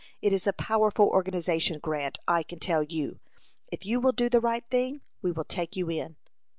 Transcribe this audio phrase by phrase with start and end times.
[0.19, 3.19] It is a powerful organization, Grant, I can tell you.
[3.67, 6.15] If you will do the right thing, we will take you in."